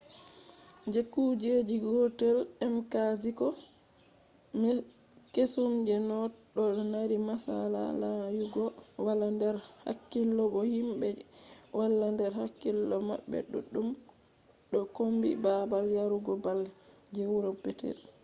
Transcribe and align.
je 0.93 1.01
kuje 1.13 1.53
gotel 1.83 2.37
mkziko 2.73 3.47
kesum 5.33 5.71
je 5.89 5.95
noth 6.09 6.35
ɗo 6.53 6.63
mari 6.93 7.17
masala 7.29 7.81
lanyugo 8.01 8.63
wala 9.05 9.27
nder 9.35 9.55
hakkilo 9.83 10.43
bo 10.53 10.61
himɓe 10.73 11.07
je 11.17 11.23
wala 11.77 12.05
nder 12.13 12.31
hakkilo 12.39 12.95
maɓɓe 13.09 13.37
duɗɗum 13.51 13.87
ɗo 14.71 14.79
kombi 14.95 15.29
babal 15.43 15.85
yarugo 15.97 16.33
bal 16.45 16.61
je 17.13 17.21
wuro 17.31 17.51
petel 17.63 17.97